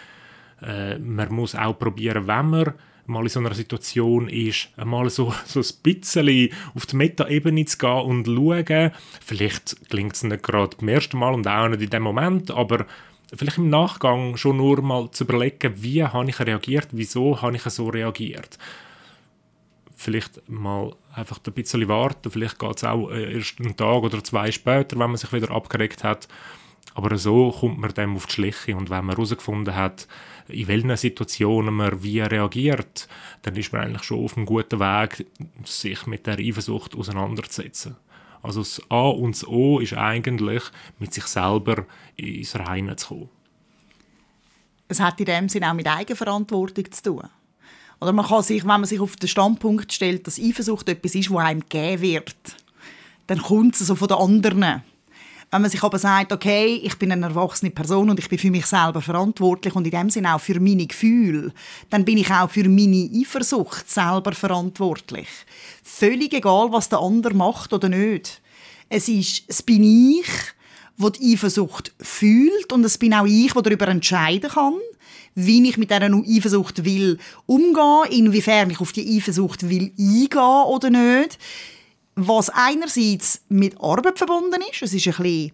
[0.60, 2.74] Äh, man muss auch probieren, wenn man
[3.06, 7.78] mal in so einer Situation ist, mal so, so ein bisschen auf die Meta-Ebene zu
[7.78, 8.90] gehen und schauen.
[9.24, 12.86] Vielleicht klingt es nicht gerade beim ersten Mal und auch nicht in dem Moment, aber
[13.34, 17.62] vielleicht im Nachgang schon nur mal zu überlegen, wie habe ich reagiert, wieso habe ich
[17.62, 18.58] so reagiert.
[19.96, 24.22] Vielleicht mal einfach ein bisschen warten, vielleicht geht es auch äh, erst einen Tag oder
[24.22, 26.28] zwei später, wenn man sich wieder abgeregt hat.
[26.94, 30.06] Aber so kommt man dem auf die Schliche und wenn man herausgefunden hat,
[30.48, 33.08] in welchen Situationen man wie reagiert,
[33.42, 35.26] dann ist man eigentlich schon auf einem guten Weg,
[35.64, 37.96] sich mit der Eifersucht auseinanderzusetzen.
[38.42, 40.62] Also das A und das O ist eigentlich,
[40.98, 43.30] mit sich selber ins Reine zu kommen.
[44.86, 47.28] Es hat in dem Sinne auch mit Eigenverantwortung zu tun.
[48.00, 51.30] Oder man kann sich, wenn man sich auf den Standpunkt stellt, dass Eifersucht etwas ist,
[51.30, 52.36] wo einem gegeben wird,
[53.26, 54.82] dann kommt es also von den anderen.
[55.54, 58.50] Wenn man sich aber sagt, okay, ich bin eine erwachsene Person und ich bin für
[58.50, 61.52] mich selber verantwortlich und in dem Sinne auch für meine Gefühle,
[61.90, 65.28] dann bin ich auch für meine Eifersucht selber verantwortlich.
[65.84, 68.42] Völlig egal, was der andere macht oder nicht.
[68.88, 70.26] Es ist, es bin ich,
[70.96, 74.74] wo die Eifersucht fühlt und es bin auch ich, der darüber entscheiden kann,
[75.36, 80.90] wie ich mit dieser Eifersucht will umgehen, inwiefern ich auf die Eifersucht will eingehen oder
[80.90, 81.38] nicht
[82.16, 84.82] was einerseits mit Arbeit verbunden ist.
[84.82, 85.52] Es ist ein bisschen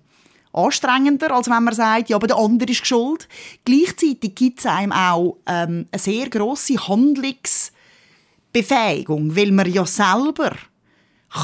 [0.53, 3.27] anstrengender, als wenn man sagt, ja, aber der andere ist schuld.
[3.65, 10.55] Gleichzeitig gibt es einem auch ähm, eine sehr grosse Handlungsbefähigung, weil man ja selber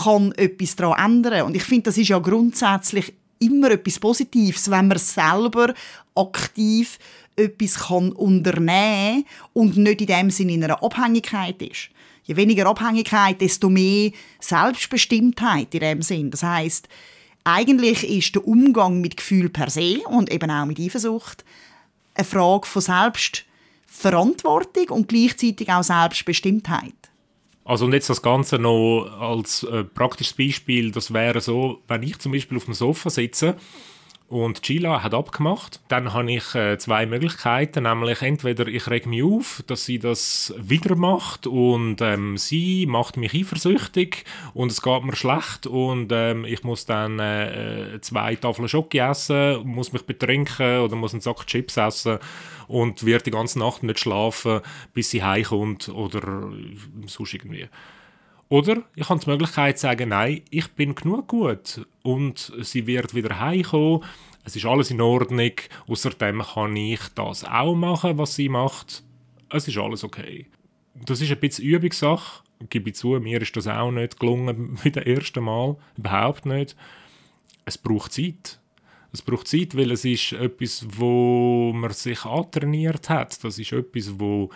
[0.02, 4.88] kann etwas daran ändern Und ich finde, das ist ja grundsätzlich immer etwas Positives, wenn
[4.88, 5.72] man selber
[6.16, 6.98] aktiv
[7.36, 11.90] etwas kann unternehmen und nicht in dem Sinne in einer Abhängigkeit ist
[12.26, 14.10] je weniger Abhängigkeit, desto mehr
[14.40, 16.30] Selbstbestimmtheit in dem Sinn.
[16.30, 16.86] Das heißt,
[17.44, 21.44] eigentlich ist der Umgang mit Gefühl per se und eben auch mit Eifersucht
[22.14, 26.92] eine Frage von Selbstverantwortung und gleichzeitig auch Selbstbestimmtheit.
[27.64, 32.18] Also und jetzt das Ganze noch als äh, praktisches Beispiel, das wäre so, wenn ich
[32.18, 33.56] zum Beispiel auf dem Sofa sitze
[34.28, 35.80] und Gila hat abgemacht.
[35.88, 40.52] Dann habe ich äh, zwei Möglichkeiten, nämlich entweder ich reg mich auf, dass sie das
[40.58, 46.44] wieder macht und ähm, sie macht mich eifersüchtig und es geht mir schlecht und ähm,
[46.44, 51.20] ich muss dann äh, äh zwei Tafeln Schoki essen, muss mich betrinken oder muss einen
[51.20, 52.18] Sack Chips essen
[52.66, 54.60] und wird die ganze Nacht nicht schlafen,
[54.92, 56.50] bis sie heimkommt oder
[57.06, 57.68] sonst irgendwie.
[58.48, 63.14] Oder ich habe die Möglichkeit zu sagen, nein, ich bin genug gut und sie wird
[63.14, 64.04] wieder heimkommen.
[64.44, 65.52] Es ist alles in Ordnung.
[65.88, 69.02] Außerdem kann ich das auch machen, was sie macht.
[69.50, 70.46] Es ist alles okay.
[70.94, 72.44] Das ist ein bisschen Übungssache.
[72.70, 75.76] Gebe zu, mir ist das auch nicht gelungen wie das erste Mal.
[75.96, 76.76] Überhaupt nicht.
[77.64, 78.60] Es braucht Zeit.
[79.12, 83.42] Es braucht Zeit, weil es ist etwas, wo man sich antrainiert hat.
[83.42, 84.50] Das ist etwas, wo,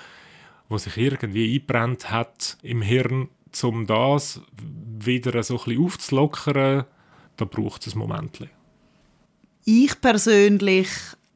[0.68, 3.28] wo sich irgendwie eingebrannt hat im Hirn
[3.62, 4.40] um das
[4.98, 6.84] wieder so ein aufzulockern,
[7.36, 8.48] da braucht es ein Moment.
[9.64, 10.88] Ich persönlich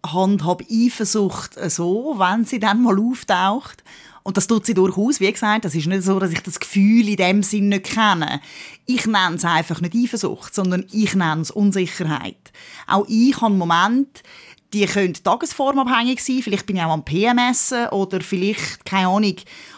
[0.05, 3.83] handhabe Eifersucht so, wenn sie dann mal auftaucht.
[4.23, 5.21] Und das tut sie durchaus.
[5.21, 8.41] Wie gesagt, das ist nicht so, dass ich das Gefühl in dem Sinn nicht kenne.
[8.87, 12.53] Ich nenne es einfach nicht Eifersucht, sondern ich nenne es Unsicherheit.
[12.87, 14.23] Auch ich habe Momente,
[14.73, 16.41] die können tagesformabhängig sein.
[16.43, 19.37] Vielleicht bin ich auch am PMS oder vielleicht, keine Ahnung,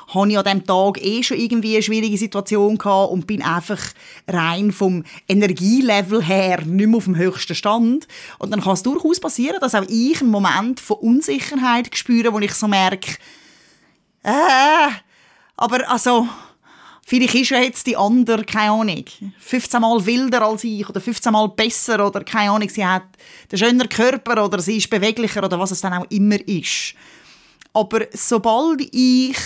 [0.08, 3.80] habe ich an diesem Tag eh schon irgendwie eine schwierige Situation gehabt und bin einfach
[4.28, 8.06] rein vom Energielevel her nicht mehr auf dem höchsten Stand.
[8.38, 12.38] Und dann kann es durchaus passieren, dass auch ich einen Moment von Unsicherheit spüre, wo
[12.38, 13.16] ich so merke,
[14.22, 14.90] Äh,
[15.56, 16.26] aber also,
[17.06, 19.04] vielleicht ist ja jetzt die andere, keine Ahnung,
[19.38, 23.04] 15 Mal wilder als ich oder 15 Mal besser oder keine Ahnung, sie hat
[23.50, 26.94] einen schöneren Körper oder sie ist beweglicher oder was es dann auch immer ist.
[27.72, 29.36] Aber sobald ich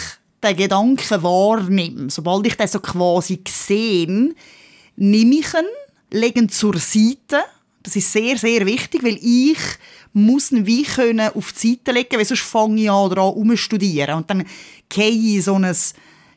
[0.42, 4.34] den Gedanken wahrnehme, sobald ich den so quasi sehe,
[4.96, 5.66] nehme ich ihn,
[6.10, 7.42] lege ihn zur Seite.
[7.82, 9.58] Das ist sehr, sehr wichtig, weil ich
[10.12, 14.16] muss ihn wie können auf die Seite legen, weil sonst fange ich an, daran umzustudieren.
[14.16, 14.44] Und dann
[14.88, 15.74] gehe ich in so ein,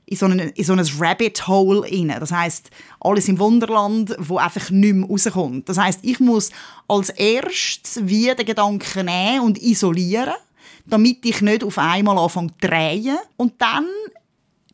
[0.06, 2.16] in so ein, in so ein Rabbit Hole rein.
[2.20, 5.68] Das heißt alles im Wunderland, wo einfach nicht mehr rauskommt.
[5.68, 6.52] Das heißt ich muss
[6.88, 10.34] als erstes wie den Gedanken nehmen und isolieren,
[10.86, 13.18] damit ich nicht auf einmal anfange zu drehen.
[13.38, 13.86] Und dann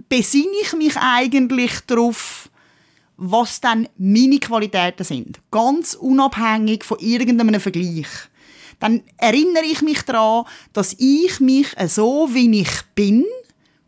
[0.07, 2.49] besinne ich mich eigentlich darauf,
[3.17, 5.39] was dann meine Qualitäten sind.
[5.51, 8.07] Ganz unabhängig von irgendeinem Vergleich.
[8.79, 13.25] Dann erinnere ich mich daran, dass ich mich so, wie ich bin,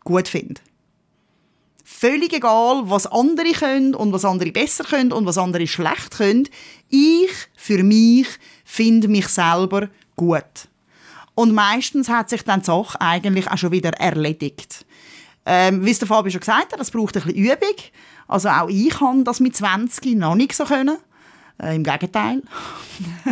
[0.04, 0.60] gut finde.
[1.82, 6.48] Völlig egal, was andere können und was andere besser können und was andere schlecht können.
[6.90, 8.26] Ich, für mich,
[8.64, 10.68] finde mich selber gut.
[11.34, 14.84] Und meistens hat sich dann die Sache eigentlich auch schon wieder erledigt.
[15.44, 17.76] Ähm, wie es der Fabi schon gesagt hat, das braucht ein bisschen Übung.
[18.28, 20.98] Also auch ich kann das mit 20 noch nicht so können.
[21.60, 22.42] Äh, Im Gegenteil.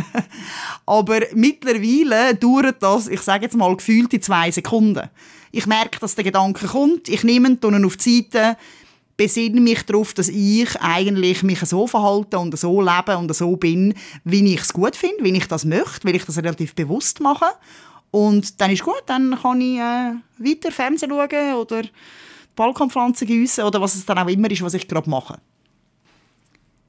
[0.87, 5.09] Aber mittlerweile dauert das, ich sage jetzt mal, gefühlt in zwei Sekunden.
[5.53, 8.57] Ich merke, dass der Gedanke kommt, ich nehme ihn, auf die Seite,
[9.17, 13.95] besinne mich darauf, dass ich eigentlich mich so verhalte und so lebe und so bin,
[14.25, 17.47] wie ich es gut finde, wie ich das möchte, weil ich das relativ bewusst mache.
[18.11, 21.83] Und dann ist gut, dann kann ich äh, weiter Fernsehen schauen oder
[22.57, 25.38] Balkonpflanzen gießen oder was es dann auch immer ist, was ich gerade mache.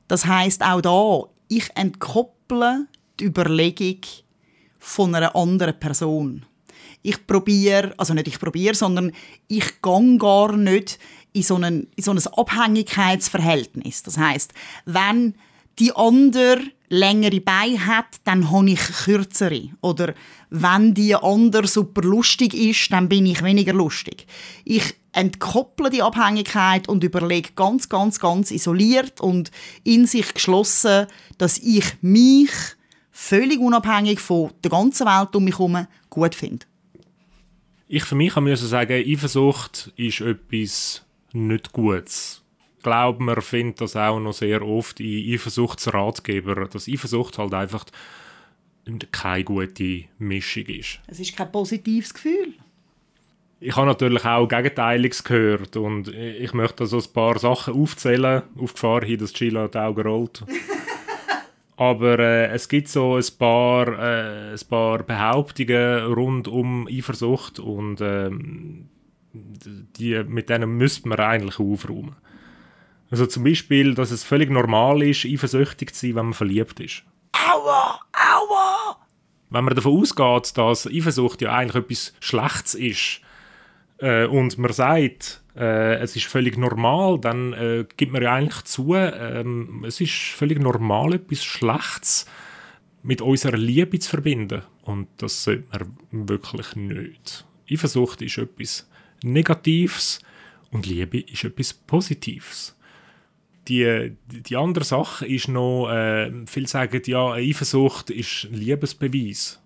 [0.08, 2.88] Das heißt auch da, ich entkopple
[3.20, 4.02] die Überlegung
[4.80, 6.46] von einer anderen Person.
[7.04, 9.12] Ich probiere, also nicht ich probiere, sondern
[9.48, 11.00] ich gehe gar nicht
[11.34, 14.04] in so, einen, in so ein Abhängigkeitsverhältnis.
[14.04, 14.54] Das heißt,
[14.86, 15.36] wenn
[15.80, 19.70] die andere längere Beine hat, dann habe ich kürzere.
[19.82, 20.14] Oder
[20.50, 24.28] wenn die andere super lustig ist, dann bin ich weniger lustig.
[24.66, 29.52] Ich entkopple die Abhängigkeit und überlege ganz, ganz, ganz isoliert und
[29.84, 31.08] in sich geschlossen,
[31.38, 32.52] dass ich mich
[33.12, 36.66] völlig unabhängig von der ganzen Welt um mich herum gut finde.
[37.88, 41.04] Ich für mich muss sagen, Eifersucht ist etwas
[41.34, 42.41] nicht Gutes.
[42.82, 47.86] Ich glaube, man findet das auch noch sehr oft in Eifersuchtsratgebern, dass Eifersucht halt einfach
[49.12, 51.00] keine gute Mischung ist.
[51.06, 52.56] Es ist kein positives Gefühl.
[53.60, 58.74] Ich habe natürlich auch Gegenteiliges gehört und ich möchte so ein paar Sachen aufzählen, auf
[58.74, 60.44] Gefahr hin, dass Sheila die Augen rollt.
[61.78, 68.02] Aber äh, es gibt so ein paar, äh, ein paar Behauptungen rund um Eifersucht und
[68.02, 68.32] äh,
[69.34, 72.16] die, mit denen müsste man eigentlich aufräumen.
[73.12, 77.04] Also zum Beispiel, dass es völlig normal ist, eifersüchtig zu sein, wenn man verliebt ist.
[77.34, 78.00] Aua!
[78.14, 78.98] Aua!
[79.50, 83.22] Wenn man davon ausgeht, dass Eifersucht ja eigentlich etwas Schlechtes ist,
[84.02, 88.64] äh, und man sagt, äh, es ist völlig normal, dann äh, gibt man ja eigentlich
[88.64, 92.26] zu, ähm, es ist völlig normal, etwas Schlechtes
[93.04, 94.64] mit unserer Liebe zu verbinden.
[94.84, 95.66] Und das sollte
[96.12, 97.46] man wirklich nicht.
[97.70, 98.90] Eifersucht ist etwas
[99.24, 100.20] Negatives
[100.72, 102.76] und Liebe ist etwas Positives.
[103.68, 109.60] Die, die andere Sache ist noch, äh, viele sagen, ja, Eifersucht ist ein Liebesbeweis.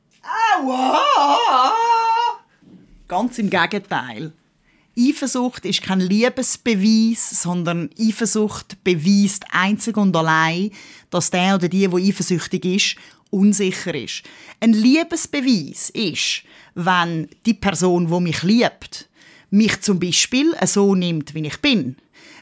[0.58, 1.72] Aua!
[3.08, 4.34] Ganz im Gegenteil.
[4.98, 10.72] Eifersucht ist kein Liebesbeweis, sondern Eifersucht beweist einzig und allein,
[11.10, 12.96] dass der oder die, wo eifersüchtig ist,
[13.30, 14.24] unsicher ist.
[14.62, 16.44] Ein Liebesbeweis ist,
[16.76, 19.10] wenn die Person, wo mich liebt,
[19.50, 21.98] mich zum Beispiel so nimmt, wie ich bin,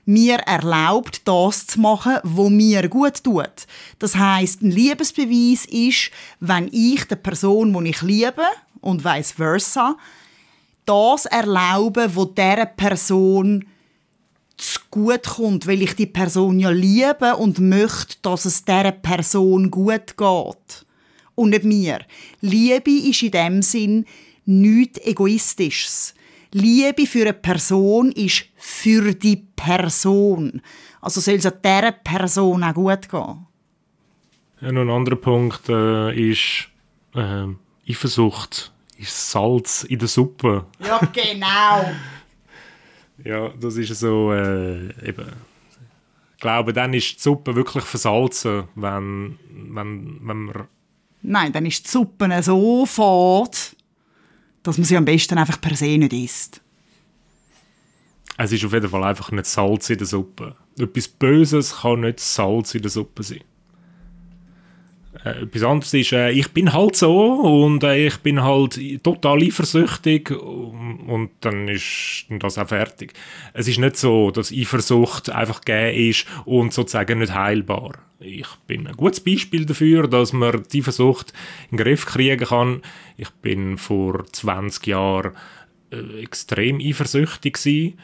[0.06, 3.68] mir erlaubt, das zu machen, wo mir gut tut.
[4.00, 8.44] Das heißt, ein Liebesbeweis ist, wenn ich der Person, die ich liebe
[8.82, 9.98] und vice versa,
[10.86, 13.66] das erlauben, wo der Person
[14.58, 19.72] zu gut kommt, weil ich die Person ja liebe und möchte, dass es der Person
[19.72, 20.86] gut geht
[21.36, 22.00] und nicht mir.
[22.42, 24.06] Liebe ist in dem Sinn
[24.46, 26.14] nichts Egoistisches.
[26.54, 30.62] Liebe für eine Person ist für die Person.
[31.02, 33.48] Also soll es dieser Person auch gut gehen.
[34.62, 36.70] Ja, noch ein anderer Punkt äh, ist
[37.16, 37.48] äh,
[37.90, 40.66] Eifersucht ist Salz in der Suppe.
[40.80, 41.94] Ja, genau.
[43.24, 45.28] ja, das ist so, äh, eben.
[46.36, 50.68] Ich glaube, dann ist die Suppe wirklich versalzen, wenn, wenn, wenn man...
[51.22, 53.76] Nein, dann ist die Suppe so fad,
[54.64, 56.62] dass man sie am besten einfach per se nicht isst.
[58.38, 60.56] Es ist auf jeden Fall einfach nicht Salz in der Suppe.
[60.80, 63.44] Etwas Böses kann nicht Salz in der Suppe sein.
[65.24, 70.32] Äh, etwas ist, äh, ich bin halt so und äh, ich bin halt total eifersüchtig
[70.32, 73.14] und, dann ist das auch fertig.
[73.54, 77.94] Es ist nicht so, dass Eifersucht einfach gegeben ist und sozusagen nicht heilbar.
[78.20, 81.34] Ich bin ein gutes Beispiel dafür, dass man die Eifersucht
[81.72, 82.82] in den Griff kriegen kann.
[83.18, 85.34] Ich bin vor 20 Jahren
[85.92, 87.98] äh, extrem eifersüchtig gewesen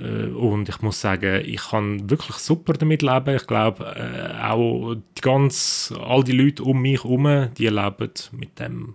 [0.00, 3.34] und ich muss sagen, ich kann wirklich super damit leben.
[3.34, 8.58] Ich glaube, äh, auch die ganz, all die Leute um mich herum, die leben mit
[8.58, 8.94] dem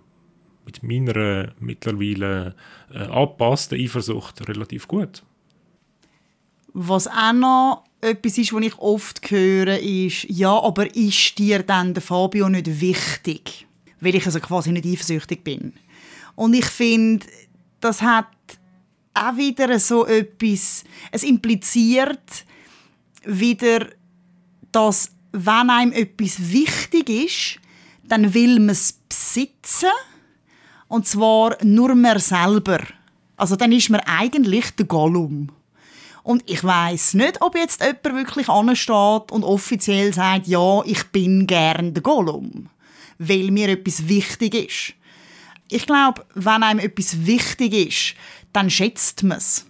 [0.64, 2.54] mit meiner mittlerweile
[2.92, 5.22] äh, angepassten Eifersucht relativ gut.
[6.72, 11.94] Was auch noch etwas ist, was ich oft höre, ist, ja, aber ist dir dann
[11.94, 13.66] der Fabio nicht wichtig?
[14.00, 15.74] Weil ich also quasi nicht eifersüchtig bin.
[16.34, 17.26] Und ich finde,
[17.80, 18.26] das hat
[19.14, 22.44] auch wieder so etwas, es impliziert
[23.24, 23.86] wieder,
[24.72, 27.60] dass wenn einem etwas wichtig ist,
[28.04, 29.88] dann will man es besitzen
[30.88, 32.80] und zwar nur mehr selber.
[33.36, 35.48] Also dann ist man eigentlich der Gollum.
[36.22, 41.46] Und ich weiß nicht, ob jetzt jemand wirklich ansteht und offiziell sagt, ja, ich bin
[41.46, 42.70] gern der Gollum,
[43.18, 44.94] weil mir etwas wichtig ist.
[45.68, 48.14] Ich glaube, wenn einem etwas wichtig ist,
[48.54, 49.66] dann schätzt man es.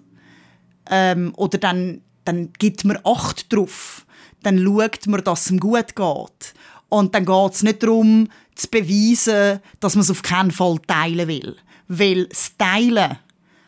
[0.91, 4.07] Ähm, oder dann, dann gibt man Acht drauf.
[4.43, 6.55] Dann schaut man, dass es ihm gut geht.
[6.89, 11.27] Und dann geht es nicht darum, zu beweisen, dass man es auf keinen Fall teilen
[11.27, 11.57] will.
[11.89, 13.19] Weil das Teilen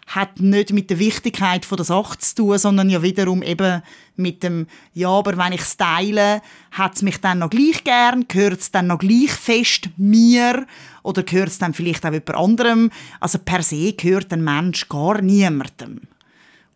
[0.06, 3.82] hat nicht mit der Wichtigkeit der Sache zu tun, sondern ja wiederum eben
[4.14, 8.28] mit dem, ja, aber wenn ich es teile, hat es mich dann noch gleich gern,
[8.28, 10.66] gehört es dann noch gleich fest mir
[11.02, 12.90] oder gehört es dann vielleicht auch jemand anderem.
[13.18, 16.02] Also per se gehört ein Mensch gar niemandem.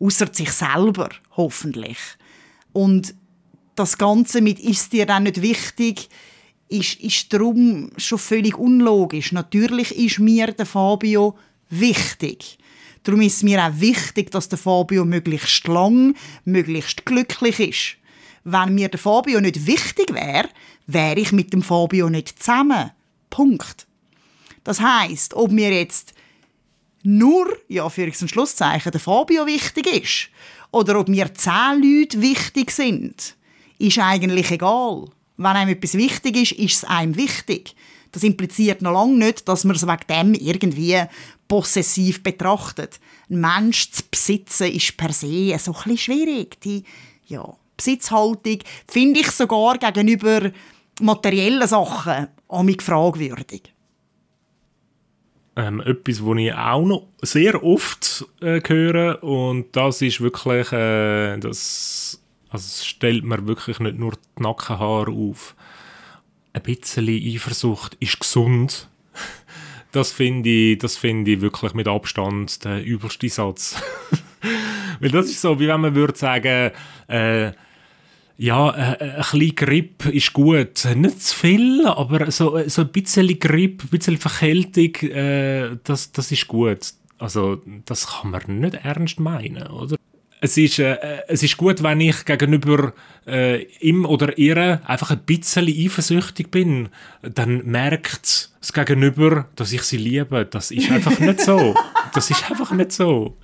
[0.01, 1.99] Außer sich selber, hoffentlich.
[2.73, 3.15] Und
[3.77, 6.09] das Ganze mit «Ist dir dann nicht wichtig?»
[6.71, 9.33] ist, ist darum schon völlig unlogisch.
[9.33, 11.37] Natürlich ist mir der Fabio
[11.69, 12.59] wichtig.
[13.03, 17.97] Darum ist es mir auch wichtig, dass der Fabio möglichst lang, möglichst glücklich ist.
[18.45, 20.49] Wenn mir der Fabio nicht wichtig wäre,
[20.87, 22.91] wäre ich mit dem Fabio nicht zusammen.
[23.31, 23.87] Punkt.
[24.65, 26.13] Das heißt, ob mir jetzt
[27.03, 30.29] nur, ja, für ein Schlusszeichen, der Fabio wichtig ist
[30.71, 33.37] oder ob mir zehn Leute wichtig sind,
[33.79, 35.09] ist eigentlich egal.
[35.37, 37.75] Wenn einem etwas wichtig ist, ist es einem wichtig.
[38.13, 41.03] Das impliziert noch lange nicht, dass man es wegen dem irgendwie
[41.49, 43.01] possessiv betrachtet.
[43.29, 46.61] Ein Mensch zu besitzen ist per se so ein bisschen schwierig.
[46.61, 46.85] Die
[47.27, 50.51] ja, Besitzhaltung finde ich sogar gegenüber
[51.01, 52.29] materiellen Sachen
[52.63, 53.73] mich fragwürdig.
[55.57, 61.39] Ähm, etwas, was ich auch noch sehr oft äh, höre und das ist wirklich, äh,
[61.39, 65.57] das, also es stellt mir wirklich nicht nur die Nackenhaare auf.
[66.53, 68.89] Ein bisschen Eifersucht ist gesund.
[69.93, 73.81] Das finde ich, find ich wirklich mit Abstand der übelste Satz.
[75.01, 76.71] Weil das ist so, wie wenn man würde sagen,
[77.09, 77.53] äh,
[78.37, 80.87] ja, äh, äh, ein bisschen Grip ist gut.
[80.95, 86.33] Nicht zu viel, aber so, so ein bisschen Grip, ein bisschen Verkältung, äh, das, das
[86.33, 86.79] ist gut.
[87.19, 89.97] Also, das kann man nicht ernst meinen, oder?
[90.41, 90.97] Es ist, äh,
[91.29, 92.95] es ist gut, wenn ich gegenüber
[93.27, 96.89] äh, ihm oder ihr einfach ein bisschen eifersüchtig bin.
[97.23, 100.47] Dann merkt das Gegenüber, dass ich sie liebe.
[100.47, 101.75] Das ist einfach nicht so.
[102.13, 103.37] Das ist einfach nicht so.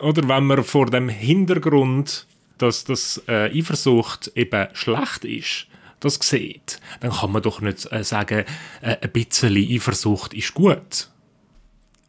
[0.00, 2.26] Oder wenn man vor dem Hintergrund
[2.62, 5.66] dass das äh, Eifersucht eben schlecht ist,
[6.00, 8.44] das sieht, dann kann man doch nicht äh, sagen,
[8.80, 11.08] äh, ein bisschen Eifersucht ist gut.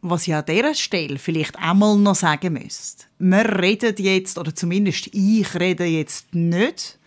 [0.06, 3.06] Was ich an dieser Stelle vielleicht einmal noch sagen müsste.
[3.18, 6.98] Wir reden jetzt, oder zumindest ich rede jetzt nicht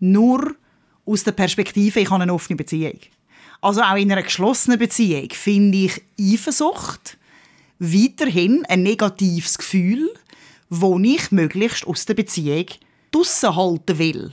[0.00, 0.56] nur
[1.06, 2.98] aus der Perspektive, ich habe eine offene Beziehung.
[3.60, 7.16] Also auch in einer geschlossenen Beziehung finde ich Eifersucht
[7.78, 10.12] weiterhin ein negatives Gefühl,
[10.68, 12.66] wo ich möglichst aus der Beziehung
[13.12, 14.32] draussen halten will.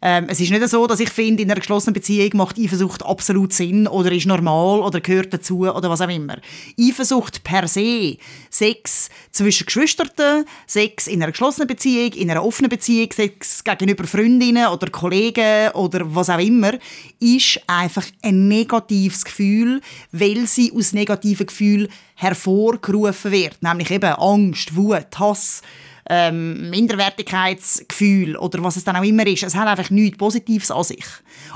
[0.00, 3.52] Ähm, es ist nicht so, dass ich finde, in einer geschlossenen Beziehung macht Eifersucht absolut
[3.52, 6.36] Sinn oder ist normal oder gehört dazu oder was auch immer.
[6.78, 8.16] Eifersucht per se,
[8.48, 14.68] Sex zwischen Geschwistern, Sex in einer geschlossenen Beziehung, in einer offenen Beziehung, Sex gegenüber Freundinnen
[14.68, 16.74] oder Kollegen oder was auch immer,
[17.18, 19.80] ist einfach ein negatives Gefühl,
[20.12, 23.60] weil sie aus negativen Gefühlen hervorgerufen wird.
[23.62, 25.62] Nämlich eben Angst, Wut, Hass,
[26.08, 29.42] ähm, Minderwertigkeitsgefühl oder was es dann auch immer ist.
[29.42, 31.04] Es hat einfach nichts Positives an sich.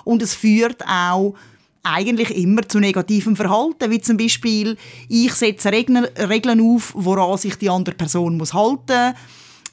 [0.04, 1.34] Und es führt auch
[1.82, 4.76] eigentlich immer zu negativem Verhalten, wie zum Beispiel,
[5.08, 9.14] ich setze Regeln, auf, woran sich die andere Person muss halten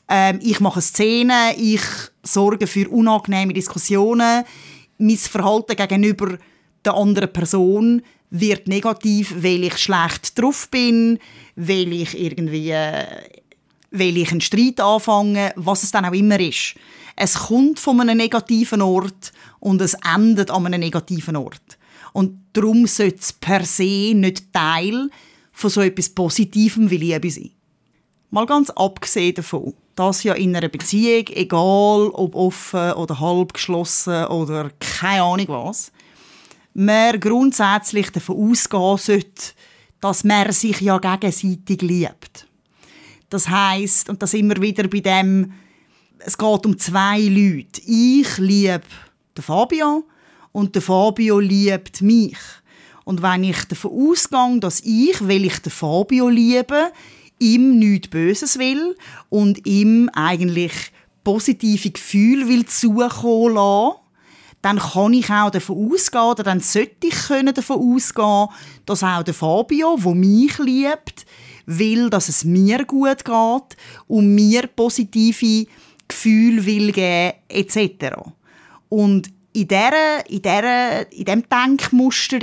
[0.09, 1.83] ähm, ich mache Szenen, ich
[2.23, 4.43] sorge für unangenehme Diskussionen,
[4.97, 6.37] mein Verhalten gegenüber
[6.83, 8.01] der anderen Person
[8.31, 11.19] wird negativ, weil ich schlecht drauf bin,
[11.55, 12.73] weil ich irgendwie
[13.91, 16.75] weil ich einen Streit anfange, was es dann auch immer ist.
[17.15, 21.77] Es kommt von einem negativen Ort und es endet an einem negativen Ort.
[22.13, 25.09] Und darum sollte es per se nicht Teil
[25.51, 27.51] von so etwas Positivem wie Liebe sein.
[28.31, 34.25] Mal ganz abgesehen davon, dass ja in einer Beziehung, egal ob offen oder halb geschlossen
[34.25, 35.91] oder keine Ahnung was,
[36.73, 39.53] man grundsätzlich davon ausgehen sollte,
[39.99, 42.47] dass man sich ja gegenseitig liebt.
[43.29, 45.53] Das heißt und das immer wieder bei dem,
[46.19, 47.81] es geht um zwei Leute.
[47.85, 48.81] Ich liebe
[49.37, 50.03] den Fabio
[50.51, 52.37] und der Fabio liebt mich.
[53.05, 56.91] Und wenn ich davon ausgehe, dass ich, weil ich den Fabio liebe,
[57.39, 58.95] ihm nichts Böses will
[59.29, 60.73] und ihm eigentlich
[61.23, 63.97] positive Gefühle will zukommen lassen,
[64.61, 68.47] dann kann ich auch davon ausgehen, oder dann sollte ich davon ausgehen,
[68.85, 71.25] dass auch der Fabio, der mich liebt,
[71.69, 75.67] will, dass es mir gut geht und mir positive
[76.07, 78.15] Gefühle will geben, etc.
[78.89, 82.39] Und in, dieser, in, dieser, in diesem Denkmuster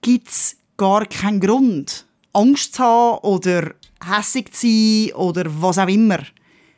[0.00, 5.88] gibt es gar keinen Grund, Angst zu haben oder hässig zu sein oder was auch
[5.88, 6.18] immer.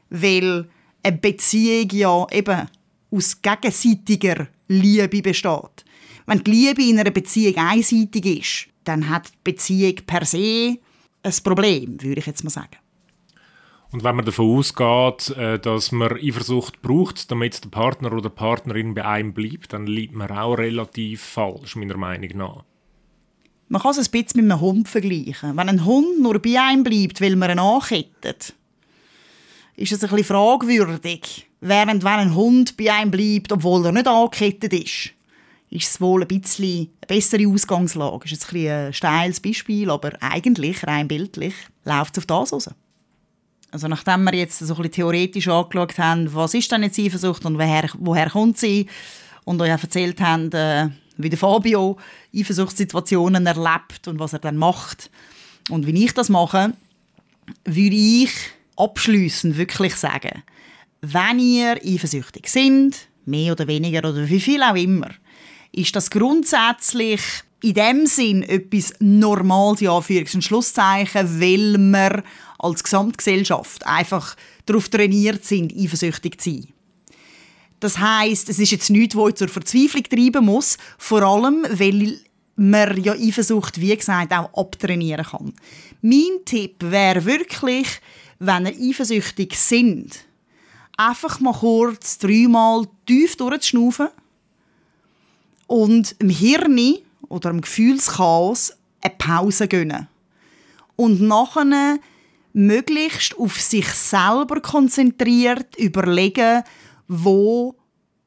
[0.08, 0.68] Weil
[1.02, 2.68] eine Beziehung ja eben
[3.10, 5.84] aus gegenseitiger Liebe besteht.
[6.26, 10.78] Wenn die Liebe in einer Beziehung einseitig ist, dann hat die Beziehung per se
[11.26, 12.76] ein Problem, würde ich jetzt mal sagen.
[13.92, 18.28] Und wenn man davon ausgeht, äh, dass man Eifersucht braucht, damit der Partner oder die
[18.28, 22.64] Partnerin bei einem bleibt, dann liegt man auch relativ falsch, meiner Meinung nach.
[23.68, 25.56] Man kann es ein bisschen mit einem Hund vergleichen.
[25.56, 28.54] Wenn ein Hund nur bei einem bleibt, weil man ihn ankettet,
[29.76, 31.48] ist es ein bisschen fragwürdig.
[31.60, 35.15] Während wenn ein Hund bei einem bleibt, obwohl er nicht angekettet ist,
[35.70, 38.20] ist es wohl ein bisschen eine bessere Ausgangslage.
[38.22, 41.54] Das ist ein, bisschen ein steiles Beispiel, aber eigentlich, rein bildlich,
[41.84, 42.70] läuft es auf das raus.
[43.70, 47.44] Also nachdem wir jetzt so ein bisschen theoretisch angeschaut haben, was ist denn jetzt Eifersucht
[47.44, 48.86] und woher, woher kommt sie
[49.44, 51.96] und euch erzählt haben, äh, wie der Fabio
[52.34, 55.10] Eifersuchtssituationen erlebt und was er dann macht
[55.68, 56.72] und wie ich das mache,
[57.64, 58.30] würde ich
[58.76, 60.42] abschließend wirklich sagen,
[61.00, 65.10] wenn ihr eifersüchtig sind, mehr oder weniger oder wie viel auch immer,
[65.76, 67.20] ist das grundsätzlich
[67.62, 72.22] in dem Sinn etwas Normales, ja, Anführungs- und Schlusszeichen, weil wir
[72.58, 76.68] als Gesamtgesellschaft einfach darauf trainiert sind, eifersüchtig zu sein.
[77.80, 82.18] Das heißt, es ist jetzt nichts, was zur Verzweiflung treiben muss, vor allem, weil
[82.56, 85.52] man ja Eifersucht, wie gesagt, auch abtrainieren kann.
[86.00, 87.86] Mein Tipp wäre wirklich,
[88.38, 90.24] wenn ihr eifersüchtig sind,
[90.96, 94.08] einfach mal kurz dreimal tief durchzuschnaufen
[95.66, 96.96] und im Hirn
[97.28, 100.08] oder im Gefühlschaos eine Pause gönnen.
[100.96, 101.98] Und nachher
[102.52, 106.62] möglichst auf sich selber konzentriert überlegen,
[107.06, 107.76] wo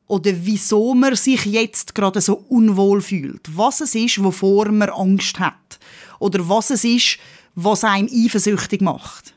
[0.08, 3.42] oder wieso man sich jetzt gerade so unwohl fühlt.
[3.56, 5.80] Was es ist, wovor man Angst hat.
[6.20, 7.20] Oder was es ist,
[7.56, 9.36] was einem eifersüchtig macht.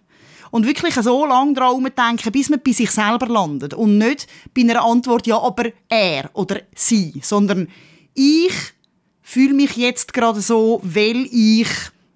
[0.50, 3.74] Und wirklich so lange daran denken, bis man bei sich selber landet.
[3.74, 7.20] Und nicht bei einer Antwort, ja, aber er oder sie.
[7.22, 7.68] Sondern
[8.14, 8.52] ich
[9.22, 11.68] fühle mich jetzt gerade so, weil ich...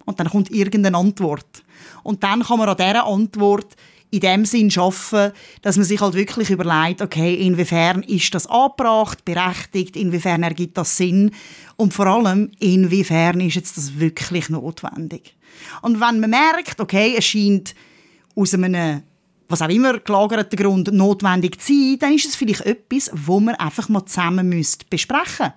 [0.05, 1.63] Und dann kommt irgendeine Antwort.
[2.03, 3.75] Und dann kann man an dieser Antwort
[4.09, 5.31] in dem Sinn schaffen,
[5.61, 10.95] dass man sich halt wirklich überlegt, okay, inwiefern ist das angebracht, berechtigt, inwiefern ergibt das
[10.95, 11.31] Sinn
[11.75, 15.35] und vor allem, inwiefern ist jetzt das wirklich notwendig.
[15.81, 17.75] Und wenn man merkt, okay, es scheint
[18.35, 19.03] aus einem
[19.49, 23.55] was auch immer gelagerten Grund notwendig zu sein, dann ist es vielleicht etwas, wo man
[23.55, 24.49] einfach mal zusammen
[24.89, 25.53] besprechen müsste.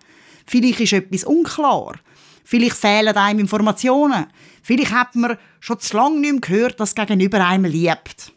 [0.51, 1.95] Vielleicht ist etwas unklar.
[2.43, 4.27] Vielleicht fehlen einem Informationen.
[4.65, 8.33] Vielleicht hat man schon zu lange nicht mehr gehört, dass Gegenüber einem liebt.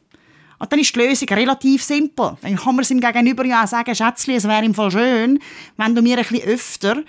[0.59, 2.37] Und dann ist die Lösung relativ simpel.
[2.41, 5.39] Dann kann man ihm gegenüber ja auch sagen, Schätzchen, es wäre im Fall schön,
[5.77, 7.03] wenn du mir ein bisschen öfter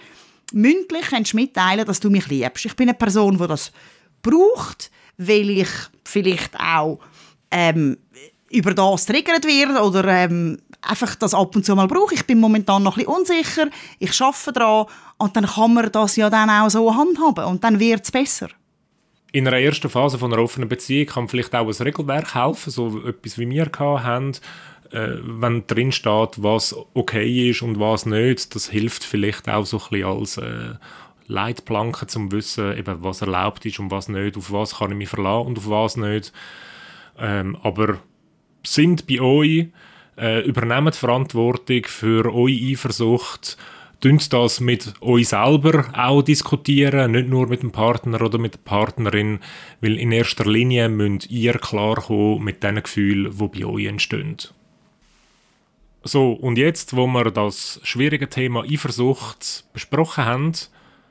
[0.54, 2.64] mündlich mitteilen dass du mich liebst.
[2.64, 3.72] Ich bin eine Person, die das
[4.22, 5.68] braucht, weil ich
[6.02, 6.98] vielleicht auch
[7.50, 7.98] ähm,
[8.54, 12.14] über das triggert wird oder ähm, einfach das ab und zu mal brauche.
[12.14, 14.86] Ich bin momentan noch ein unsicher, ich arbeite daran
[15.18, 18.48] und dann kann man das ja dann auch so handhaben und dann wird es besser
[19.34, 23.04] in einer ersten Phase von einer offenen Beziehung kann vielleicht auch ein Regelwerk helfen, so
[23.04, 24.30] etwas wie wir haben,
[24.92, 29.78] äh, wenn drin steht, was okay ist und was nicht, das hilft vielleicht auch so
[29.78, 30.74] ein bisschen als äh,
[31.26, 35.08] Leitplanke zum Wissen, eben, was erlaubt ist und was nicht, auf was kann ich mich
[35.08, 36.32] verlassen und auf was nicht.
[37.18, 37.98] Ähm, aber
[38.64, 39.68] sind bei euch,
[40.16, 43.56] äh, übernehmen die Verantwortung für eure Eifersucht,
[44.04, 48.58] Dünnt das mit euch selber auch diskutieren, nicht nur mit dem Partner oder mit der
[48.58, 49.40] Partnerin,
[49.80, 54.36] weil in erster Linie müsst ihr klarkommen mit den Gefühlen, die bei euch entstehen.
[56.02, 60.52] So, und jetzt, wo wir das schwierige Thema Eifersucht besprochen haben,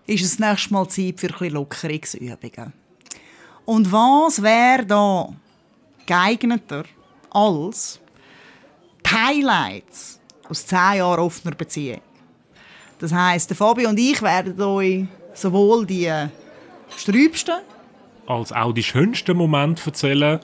[0.05, 2.73] ist es nächstes Mal Zeit für ein Lockerungsübungen.
[3.65, 5.29] Und was wäre da
[6.05, 6.83] geeigneter
[7.33, 7.99] als
[9.05, 10.19] die Highlights
[10.49, 12.01] aus zehn Jahren offener Beziehung?
[12.99, 16.11] Das heisst, Fabio und ich werden euch sowohl die
[16.95, 17.55] sträubsten
[18.27, 20.39] als auch die schönsten Momente erzählen.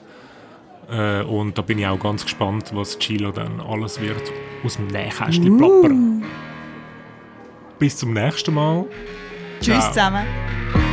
[0.90, 4.32] Äh, und da bin ich auch ganz gespannt, was Chilo dann alles wird
[4.64, 5.58] aus dem Nähkästchen uh.
[5.58, 6.24] plappern.
[7.78, 8.84] Bis zum nächsten Mal.
[9.60, 9.88] Tschüss Ciao.
[9.88, 10.89] zusammen.